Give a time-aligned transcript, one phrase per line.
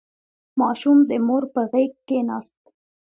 [0.59, 2.61] •ماشوم د مور په غېږ کښېناست.